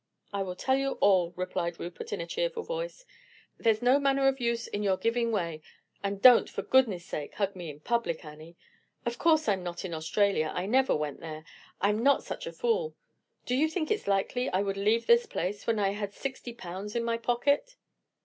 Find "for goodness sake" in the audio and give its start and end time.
6.49-7.35